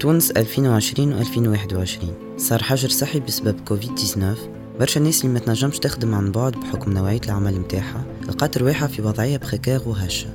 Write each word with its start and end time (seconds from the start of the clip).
تونس 0.00 0.30
2020 0.30 1.12
و 1.12 1.18
2021 1.18 2.14
صار 2.36 2.62
حجر 2.62 2.88
صحي 2.88 3.20
بسبب 3.20 3.60
كوفيد 3.60 3.94
19 3.94 4.36
برشا 4.80 5.00
الناس 5.00 5.24
اللي 5.24 5.32
ما 5.32 5.38
تنجمش 5.38 5.78
تخدم 5.78 6.14
عن 6.14 6.32
بعد 6.32 6.52
بحكم 6.52 6.92
نوعية 6.92 7.20
العمل 7.26 7.60
متاعها 7.60 8.04
لقات 8.28 8.58
رواحها 8.58 8.88
في 8.88 9.02
وضعية 9.02 9.36
précaire 9.36 9.88
وهشة. 9.88 10.28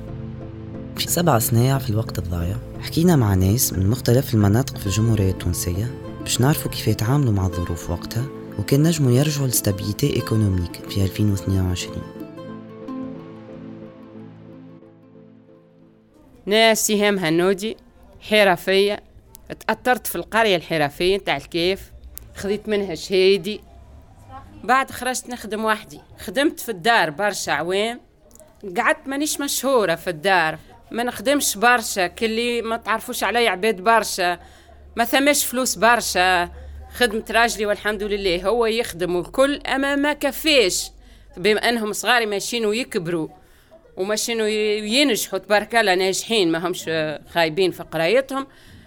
في 0.96 1.08
سبع 1.08 1.38
صنايع 1.38 1.78
في 1.78 1.90
الوقت 1.90 2.18
الضايع 2.18 2.56
حكينا 2.80 3.16
مع 3.16 3.34
ناس 3.34 3.72
من 3.72 3.90
مختلف 3.90 4.34
المناطق 4.34 4.76
في 4.76 4.86
الجمهورية 4.86 5.30
التونسية 5.30 5.90
باش 6.20 6.40
نعرفوا 6.40 6.70
كيف 6.70 6.88
يتعاملوا 6.88 7.32
مع 7.32 7.46
الظروف 7.46 7.90
وقتها 7.90 8.24
وكان 8.58 8.82
نجموا 8.82 9.12
يرجعوا 9.12 9.46
ل 9.46 9.53
stabilité 9.53 10.16
économique 10.16 10.80
في 10.88 11.04
2022 11.04 11.96
ناس 16.46 16.86
سهام 16.86 17.18
هنودي 17.18 17.76
حرفية 18.20 19.11
تأثرت 19.52 20.06
في 20.06 20.16
القرية 20.16 20.56
الحرفية 20.56 21.18
تاع 21.18 21.36
الكيف 21.36 21.92
خذيت 22.36 22.68
منها 22.68 22.94
شهيدي. 22.94 23.60
بعد 24.64 24.90
خرجت 24.90 25.28
نخدم 25.30 25.64
وحدي. 25.64 26.00
خدمت 26.18 26.60
في 26.60 26.68
الدار 26.68 27.10
برشا 27.10 27.52
عوام. 27.52 28.00
قعدت 28.76 29.08
مانيش 29.08 29.40
مشهورة 29.40 29.94
في 29.94 30.10
الدار. 30.10 30.58
ما 30.90 31.02
نخدمش 31.02 31.56
برشا. 31.56 32.06
كلي 32.06 32.62
ما 32.62 32.76
تعرفوش 32.76 33.24
علي 33.24 33.48
عباد 33.48 33.80
برشا. 33.80 34.38
ما 34.96 35.04
ثماش 35.04 35.44
فلوس 35.44 35.74
برشا. 35.74 36.50
خدمة 36.94 37.24
راجلي 37.30 37.66
والحمد 37.66 38.02
لله 38.02 38.46
هو 38.46 38.66
يخدم 38.66 39.16
الكل 39.16 39.56
أما 39.56 39.96
ما 39.96 40.12
كفاش. 40.12 40.90
بما 41.36 41.68
أنهم 41.68 41.92
صغاري 41.92 42.26
ماشيين 42.26 42.66
ويكبروا 42.66 43.28
وماشيين 43.96 44.40
ينجحوا 44.86 45.38
تبارك 45.38 45.74
الله 45.74 45.94
ناجحين. 45.94 46.52
ما 46.52 46.66
همش 46.66 46.90
خايبين 47.32 47.70
في 47.70 47.82
قرايتهم. 47.82 48.46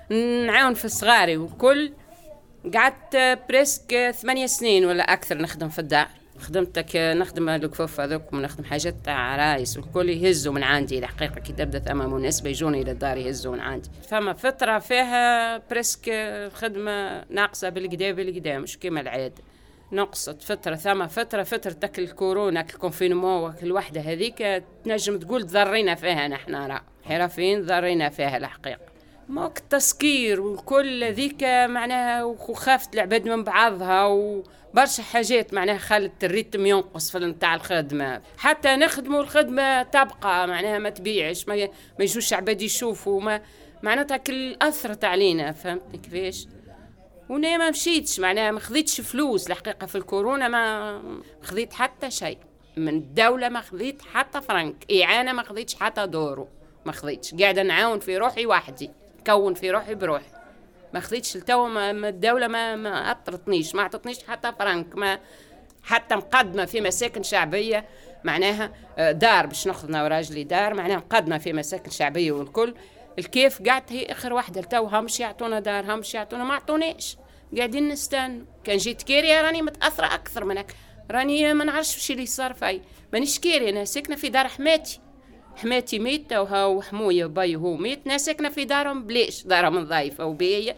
نعاون 0.09 0.73
في 0.73 0.87
صغاري 0.87 1.37
والكل 1.37 1.93
قعدت 2.73 3.39
presque 3.49 4.11
ثمانية 4.21 4.45
سنين 4.45 4.85
ولا 4.85 5.03
أكثر 5.13 5.37
نخدم 5.37 5.69
في 5.69 5.79
الدار. 5.79 6.07
خدمتك 6.39 6.95
نخدم 6.95 7.49
الكفوف 7.49 7.99
هذوك 7.99 8.33
ونخدم 8.33 8.63
حاجات 8.63 8.95
تاع 9.03 9.17
عرايس 9.17 9.77
والكل 9.77 10.09
يهزوا 10.09 10.53
من 10.53 10.63
عندي. 10.63 10.99
الحقيقة 10.99 11.39
كي 11.39 11.53
تبدأ 11.53 11.79
ثم 11.79 11.97
مناسبة 11.97 12.49
يجوني 12.49 12.83
للدار 12.83 13.17
يهزوا 13.17 13.53
من 13.53 13.59
عندي. 13.59 13.89
فما 14.09 14.33
فترة 14.33 14.79
فيها 14.79 15.57
presque 15.57 16.09
خدمة 16.53 17.25
ناقصة 17.29 17.69
بالقدا 17.69 18.11
بالقدا 18.11 18.59
مش 18.59 18.77
كيما 18.77 19.01
العادة. 19.01 19.43
نقصت 19.91 20.43
فترة 20.43 20.75
ثم 20.75 21.07
فترة 21.07 21.43
فترة 21.43 21.71
تاك 21.71 21.99
الكورونا 21.99 22.61
ال 22.61 22.69
confinement 22.69 23.53
الوحدة 23.63 24.01
هذيك 24.01 24.63
تنجم 24.83 25.19
تقول 25.19 25.45
ضرينا 25.45 25.95
فيها 25.95 26.27
نحن 26.27 26.55
راه. 26.55 26.81
حرفيين 27.03 27.65
ضرينا 27.65 28.09
فيها 28.09 28.37
الحقيقة. 28.37 28.94
ماك 29.29 29.57
التسكير 29.57 30.41
والكل 30.41 31.03
ذيك 31.03 31.43
معناها 31.43 32.23
وخافت 32.23 32.93
العباد 32.93 33.27
من 33.27 33.43
بعضها 33.43 34.05
وبرشا 34.05 35.03
حاجات 35.03 35.53
معناها 35.53 35.77
خلت 35.77 36.23
الريتم 36.23 36.65
ينقص 36.65 37.11
في 37.11 37.19
نتاع 37.19 37.55
الخدمة. 37.55 38.21
حتى 38.37 38.75
نخدموا 38.75 39.21
الخدمة 39.21 39.83
تبقى 39.83 40.47
معناها 40.47 40.79
ما 40.79 40.89
تبيعش 40.89 41.47
ما, 41.47 41.55
ما 41.99 42.03
يجوش 42.05 42.33
عباد 42.33 42.61
يشوفوا 42.61 43.21
ما 43.21 43.41
معناتها 43.83 44.17
كل 44.17 44.55
أثرت 44.61 45.03
علينا 45.03 45.51
فهمتني 45.51 45.97
كيفاش؟ 45.97 46.47
وأنا 47.29 47.57
ما 47.57 47.69
مشيتش 47.69 48.19
معناها 48.19 48.51
ما 48.51 48.59
خذيتش 48.59 49.01
فلوس 49.01 49.47
الحقيقة 49.47 49.87
في 49.87 49.95
الكورونا 49.95 50.47
ما 50.47 51.01
خذيت 51.41 51.73
حتى 51.73 52.11
شيء. 52.11 52.37
من 52.77 52.87
الدولة 52.87 53.49
ما 53.49 53.61
خذيت 53.61 54.01
حتى 54.01 54.41
فرنك 54.41 54.91
إعانة 55.01 55.33
ما 55.33 55.43
خذيتش 55.43 55.75
حتى 55.75 56.07
دورو 56.07 56.47
ما 56.85 56.91
خذيتش. 56.91 57.35
قاعدة 57.35 57.63
نعاون 57.63 57.99
في 57.99 58.17
روحي 58.17 58.45
وحدي. 58.45 58.91
نكون 59.27 59.53
في 59.53 59.71
روحي 59.71 59.95
بروحي. 59.95 60.25
ما 60.93 60.99
خذيتش 60.99 61.35
التو 61.35 61.67
ما 61.67 61.91
الدولة 61.91 62.47
ما 62.47 62.75
ما 62.75 63.11
أطرتنيش 63.11 63.75
ما 63.75 63.81
أعطتنيش 63.81 64.23
حتى 64.23 64.51
فرنك 64.59 64.95
ما 64.95 65.19
حتى 65.83 66.15
مقدمة 66.15 66.65
في 66.65 66.81
مساكن 66.81 67.23
شعبية 67.23 67.85
معناها 68.23 68.71
آه، 68.97 69.11
دار 69.11 69.45
باش 69.45 69.67
ناخذ 69.67 69.87
أنا 69.89 70.03
وراجلي 70.03 70.43
دار 70.43 70.73
معناها 70.73 70.97
مقدمة 70.97 71.37
في 71.37 71.53
مساكن 71.53 71.91
شعبية 71.91 72.31
والكل. 72.31 72.75
الكيف 73.19 73.61
قعدت 73.61 73.91
هي 73.91 74.05
آخر 74.05 74.33
واحدة 74.33 74.61
التو 74.61 74.85
همش 74.85 75.19
يعطونا 75.19 75.59
دار 75.59 75.93
همش 75.93 76.13
يعطونا 76.13 76.43
ما 76.43 76.53
عطونيش 76.53 77.17
قاعدين 77.57 77.87
نستنى 77.87 78.45
كان 78.63 78.77
جيت 78.77 79.03
كارية 79.03 79.41
راني 79.41 79.61
متأثرة 79.61 80.05
أكثر 80.05 80.45
منك. 80.45 80.75
راني 81.11 81.53
ما 81.53 81.65
نعرفش 81.65 81.97
وش 81.97 82.11
اللي 82.11 82.25
صار 82.25 82.53
في 82.53 82.81
مانيش 83.13 83.39
كارية 83.39 83.69
أنا 83.69 83.85
ساكنة 83.85 84.15
في 84.15 84.29
دار 84.29 84.47
حماتي. 84.47 84.99
حماتي 85.55 85.99
ميتة 85.99 86.41
وهاو 86.41 86.81
حمويا 86.81 87.25
بيدو 87.25 87.77
ميت 87.77 88.07
ناس 88.07 88.25
ساكنة 88.25 88.49
في 88.49 88.65
دارهم 88.65 89.03
بليش؟ 89.03 89.43
دارهم 89.43 89.83
ضايفة 89.83 90.25
وبيا 90.25 90.75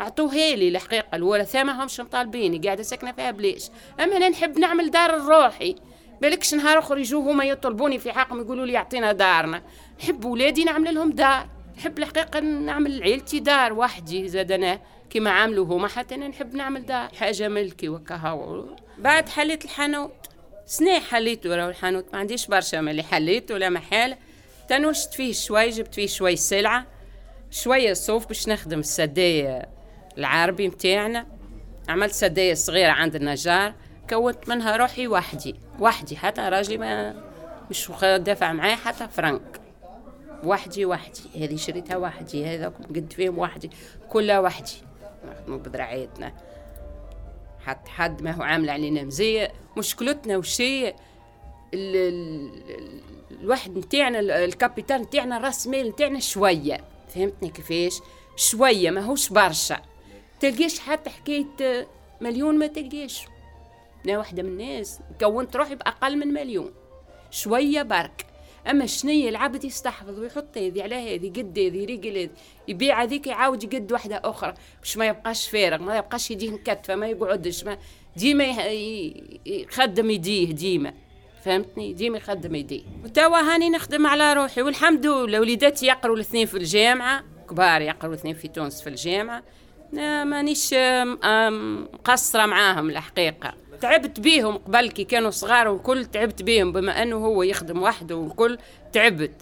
عطوها 0.00 0.56
لي 0.56 0.68
الحقيقة 0.68 1.16
الورثة 1.16 1.62
ما 1.62 1.84
همش 1.84 2.00
مطالبيني 2.00 2.58
قاعدة 2.58 2.82
ساكنة 2.82 3.12
فيها 3.12 3.30
بليش. 3.30 3.64
أما 4.00 4.16
أنا 4.16 4.28
نحب 4.28 4.58
نعمل 4.58 4.90
دار 4.90 5.16
الروحي. 5.16 5.74
بالكش 6.22 6.54
نهار 6.54 6.78
آخر 6.78 6.98
يجوا 6.98 7.32
هما 7.32 7.44
يطلبوني 7.44 7.98
في 7.98 8.12
حقهم 8.12 8.40
يقولوا 8.40 8.66
لي 8.66 8.72
يعطينا 8.72 9.12
دارنا. 9.12 9.62
نحب 10.00 10.24
ولادي 10.24 10.64
نعمل 10.64 10.94
لهم 10.94 11.10
دار. 11.10 11.48
نحب 11.78 11.98
الحقيقة 11.98 12.40
نعمل 12.40 12.98
لعيلتي 12.98 13.40
دار 13.40 13.72
وحدي 13.72 14.28
زاد 14.28 14.52
أنا 14.52 14.80
كيما 15.10 15.30
عاملوا 15.30 15.66
هما 15.66 15.88
حتى 15.88 16.14
أنا 16.14 16.28
نحب 16.28 16.54
نعمل 16.54 16.86
دار. 16.86 17.08
حاجة 17.18 17.48
ملكي 17.48 17.88
وكهو. 17.88 18.64
بعد 18.98 19.28
حليت 19.28 19.64
الحانوت 19.64 20.19
سنة 20.70 21.00
حليته 21.00 21.56
راهو 21.56 21.68
الحانوت 21.68 22.04
ما 22.12 22.18
عنديش 22.18 22.46
برشا 22.46 22.76
ملي 22.76 23.02
حليت 23.02 23.50
ولا 23.50 23.68
محال 23.68 24.16
تنوشت 24.68 25.14
فيه 25.14 25.32
شوي 25.32 25.70
جبت 25.70 25.94
فيه 25.94 26.06
شوي 26.06 26.36
سلعة 26.36 26.86
شوية 27.50 27.92
صوف 27.92 28.26
باش 28.26 28.48
نخدم 28.48 28.78
السداية 28.78 29.68
العربي 30.18 30.68
متاعنا. 30.68 31.26
عملت 31.88 32.12
سداية 32.12 32.54
صغيرة 32.54 32.90
عند 32.90 33.14
النجار 33.14 33.74
كونت 34.10 34.48
منها 34.48 34.76
روحي 34.76 35.08
وحدي 35.08 35.54
وحدي 35.80 36.16
حتى 36.16 36.40
راجلي 36.40 36.78
ما 36.78 37.14
مش 37.70 37.90
دافع 38.02 38.52
معايا 38.52 38.76
حتى 38.76 39.08
فرنك. 39.08 39.60
وحدي 40.44 40.86
وحدي 40.86 41.44
هذه 41.44 41.56
شريتها 41.56 41.96
وحدي 41.96 42.46
هذا 42.46 42.68
قد 42.68 43.12
فيهم 43.16 43.38
وحدي 43.38 43.70
كلها 44.08 44.40
وحدي. 44.40 44.76
نخدموا 45.24 45.58
بذراعيتنا 45.58 46.32
حتى 47.70 47.90
حد 47.90 48.22
ما 48.22 48.30
هو 48.30 48.42
عامل 48.42 48.70
علينا 48.70 49.02
مزية. 49.02 49.52
مشكلتنا 49.76 50.36
وشي 50.36 50.92
الواحد 53.32 53.78
نتاعنا 53.78 54.20
ال 54.44 54.51
capital 54.51 55.02
نتاعنا 55.02 55.38
راس 55.38 55.66
مال 55.66 55.88
نتاعنا 55.88 56.20
شوية. 56.20 56.84
فهمتني 57.14 57.48
كيفاش؟ 57.48 58.00
شوية 58.36 58.90
ماهوش 58.90 59.28
برشا. 59.28 59.82
تلقيش 60.40 60.80
حتى 60.80 61.10
حكاية 61.10 61.86
مليون 62.20 62.58
ما 62.58 62.66
تلقيش 62.66 63.20
أنا 64.04 64.18
واحدة 64.18 64.42
من 64.42 64.48
الناس 64.48 65.00
كونت 65.20 65.56
روحي 65.56 65.74
بأقل 65.74 66.18
من 66.18 66.28
مليون. 66.28 66.74
شوية 67.30 67.82
برك. 67.82 68.26
أما 68.66 68.86
شنية 68.86 69.28
العبد 69.28 69.64
يستحفظ 69.64 70.18
ويحط 70.18 70.58
هذه 70.58 70.82
على 70.82 70.94
هذه 70.94 71.28
قد 71.28 71.58
هذه 71.58 71.84
رجل 71.84 72.30
يبيع 72.68 73.02
هذيك 73.02 73.26
يعاود 73.26 73.64
يقد 73.64 73.92
واحدة 73.92 74.20
أخرى 74.24 74.54
باش 74.80 74.96
ما 74.96 75.06
يبقاش 75.06 75.48
فارغ 75.48 75.82
ما 75.82 75.96
يبقاش 75.96 76.30
يديه 76.30 76.50
مكتفه 76.50 76.94
ما 76.94 77.06
يقعدش 77.06 77.64
ما 77.64 77.78
ديما 78.16 78.44
يخدم 79.46 80.10
يديه 80.10 80.52
ديما 80.52 80.94
فهمتني؟ 81.44 81.92
ديما 81.92 82.18
يخدم 82.18 82.54
يديه. 82.54 82.82
وتوا 83.04 83.38
هاني 83.38 83.70
نخدم 83.70 84.06
على 84.06 84.32
روحي 84.32 84.62
والحمد 84.62 85.06
لله 85.06 85.40
وليداتي 85.40 85.86
يقروا 85.86 86.16
الاثنين 86.16 86.46
في 86.46 86.56
الجامعة 86.56 87.24
كبار 87.50 87.82
يقروا 87.82 88.12
الاثنين 88.12 88.34
في 88.34 88.48
تونس 88.48 88.82
في 88.82 88.88
الجامعة. 88.88 89.42
مانيش 89.92 90.74
مقصره 91.92 92.46
معاهم 92.46 92.90
الحقيقة. 92.90 93.54
تعبت 93.80 94.20
بيهم 94.20 94.58
قبل 94.58 94.90
كي 94.90 95.04
كانوا 95.04 95.30
صغار 95.30 95.68
والكل 95.68 96.04
تعبت 96.04 96.42
بيهم 96.42 96.72
بما 96.72 97.02
أنه 97.02 97.16
هو 97.16 97.42
يخدم 97.42 97.82
وحده 97.82 98.16
والكل 98.16 98.58
تعبت. 98.92 99.32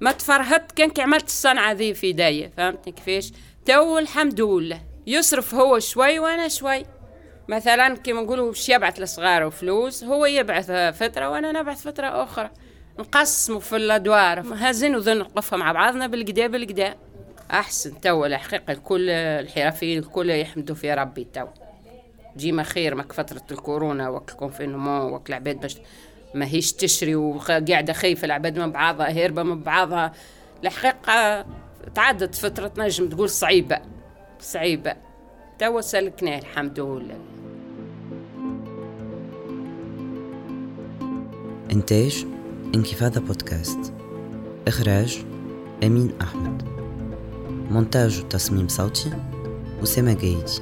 ما 0.00 0.12
تفرهدت 0.12 0.72
كان 0.72 0.90
كي 0.90 1.02
عملت 1.02 1.26
الصنعة 1.26 1.72
ذي 1.72 1.94
في 1.94 2.08
يدي 2.08 2.48
فهمتني 2.48 2.92
كيفاش؟ 2.92 3.32
تو 3.66 3.98
الحمد 3.98 4.40
لله. 4.40 4.80
يصرف 5.06 5.54
هو 5.54 5.78
شوي 5.78 6.18
وأنا 6.18 6.48
شوي. 6.48 6.82
مثلا 7.48 7.96
كيما 7.96 8.22
نقولوا 8.22 8.46
باش 8.46 8.68
يبعث 8.68 9.00
لصغاره 9.00 9.48
فلوس 9.48 10.04
هو 10.04 10.26
يبعث 10.26 10.70
فترة 10.70 11.30
وأنا 11.30 11.52
نبعث 11.52 11.82
فترة 11.82 12.22
أخرى. 12.22 12.50
نقسموا 12.98 13.60
في 13.60 13.76
الأدوار 13.76 14.40
هازين 14.40 14.96
وذن 14.96 15.18
نقفها 15.18 15.56
مع 15.56 15.72
بعضنا 15.72 16.06
بالقدا 16.06 16.46
بالقدا. 16.46 16.94
أحسن 17.50 18.00
تو 18.00 18.24
الحقيقة 18.24 18.72
الكل 18.72 19.10
الحرفيين 19.10 19.98
الكل 19.98 20.30
يحمدوا 20.30 20.74
في 20.74 20.94
ربي 20.94 21.26
تو 21.32 21.46
ديما 22.36 22.62
خير 22.62 22.94
ماك 22.94 23.12
فترة 23.12 23.42
الكورونا 23.50 24.08
وقت 24.08 24.30
ال 24.30 24.37
confinement 24.37 25.12
وقت 25.12 25.28
العباد 25.28 25.60
باش 25.60 25.76
ما 26.34 26.46
هيش 26.46 26.72
تشري 26.72 27.14
وقاعدة 27.14 27.92
خايفة 27.92 28.24
العباد 28.24 28.58
من 28.58 28.72
بعضها 28.72 29.10
هربة 29.10 29.42
من 29.42 29.62
بعضها. 29.62 30.12
الحقيقة 30.64 31.46
تعدت 31.94 32.34
فترة 32.34 32.72
نجم 32.78 33.08
تقول 33.08 33.30
صعيبة 33.30 33.78
صعيبة. 34.40 34.96
توا 35.58 35.80
سلكناه 35.80 36.38
الحمد 36.38 36.80
لله. 36.80 37.18
إنتاج 41.72 42.26
انكفاضة 42.74 43.20
بودكاست. 43.20 43.92
إخراج 44.68 45.24
أمين 45.84 46.12
أحمد. 46.20 46.75
مونتاج 47.70 48.20
وتصميم 48.20 48.68
صوتي 48.68 49.10
أسامة 49.82 50.12
جايدي 50.12 50.60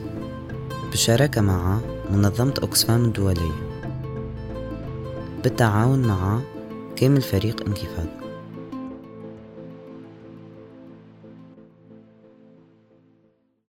بالشراكة 0.91 1.41
مع 1.41 1.79
منظمة 2.11 2.55
أوكسفام 2.63 3.05
الدولية. 3.05 3.53
بالتعاون 5.43 6.07
مع 6.07 6.41
كامل 6.97 7.23
فريق 7.23 7.67
انكفاض 7.67 8.24